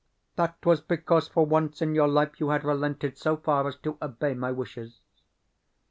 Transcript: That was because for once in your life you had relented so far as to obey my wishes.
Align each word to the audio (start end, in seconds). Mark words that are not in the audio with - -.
That 0.35 0.57
was 0.65 0.81
because 0.81 1.27
for 1.27 1.45
once 1.45 1.79
in 1.79 1.93
your 1.93 2.07
life 2.07 2.39
you 2.39 2.49
had 2.49 2.63
relented 2.63 3.19
so 3.19 3.37
far 3.37 3.67
as 3.67 3.75
to 3.83 3.99
obey 4.01 4.33
my 4.33 4.51
wishes. 4.51 4.99